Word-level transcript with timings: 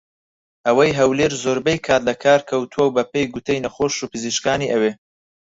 ئەوەی 0.65 0.97
هەولێر 0.99 1.31
زۆربەی 1.43 1.83
کات 1.87 2.01
لە 2.09 2.15
کار 2.23 2.39
کەوتووە 2.49 2.93
بە 2.95 3.03
پێی 3.11 3.31
گوتەی 3.33 3.63
نەخۆش 3.65 3.95
و 3.99 4.09
پزیشکانی 4.13 4.71
ئەوێ 4.73 4.91